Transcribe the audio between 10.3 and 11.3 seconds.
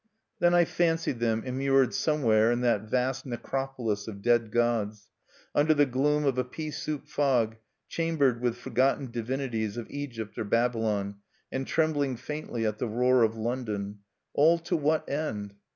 or Babylon,